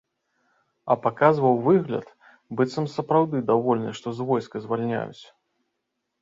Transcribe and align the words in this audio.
А 0.93 0.95
паказваў 1.03 1.59
выгляд, 1.67 2.07
быццам 2.61 2.85
сапраўды 2.95 3.43
давольны, 3.51 3.93
што 4.01 4.15
з 4.21 4.29
войска 4.31 4.55
звальняюць. 4.65 5.21